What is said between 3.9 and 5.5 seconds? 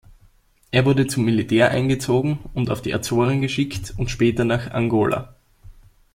und später nach Angola.